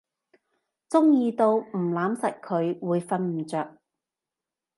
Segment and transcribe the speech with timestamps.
[0.89, 3.77] 中意到唔攬實佢會瞓唔著